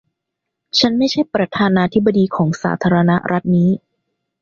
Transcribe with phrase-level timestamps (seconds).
[0.79, 3.69] ฉันไม่ใช่ประธานาธิบดีของสาธารณรัฐนี้